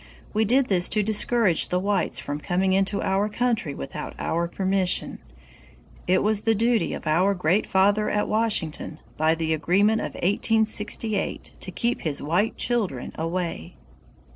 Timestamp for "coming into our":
2.39-3.29